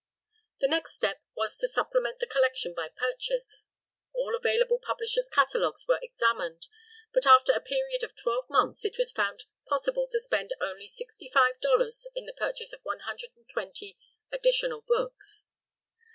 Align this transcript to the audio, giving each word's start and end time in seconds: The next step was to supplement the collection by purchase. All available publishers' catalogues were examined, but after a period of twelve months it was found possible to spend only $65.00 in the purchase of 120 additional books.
The 0.61 0.67
next 0.67 0.95
step 0.95 1.21
was 1.35 1.55
to 1.59 1.67
supplement 1.67 2.17
the 2.17 2.25
collection 2.25 2.73
by 2.73 2.89
purchase. 2.89 3.69
All 4.15 4.35
available 4.35 4.79
publishers' 4.83 5.29
catalogues 5.31 5.85
were 5.87 5.99
examined, 6.01 6.65
but 7.13 7.27
after 7.27 7.51
a 7.53 7.61
period 7.61 8.01
of 8.03 8.15
twelve 8.15 8.49
months 8.49 8.83
it 8.83 8.97
was 8.97 9.11
found 9.11 9.43
possible 9.67 10.07
to 10.09 10.19
spend 10.19 10.55
only 10.59 10.87
$65.00 10.87 12.05
in 12.15 12.25
the 12.25 12.33
purchase 12.33 12.73
of 12.73 12.79
120 12.81 13.99
additional 14.31 14.81
books. 14.87 15.45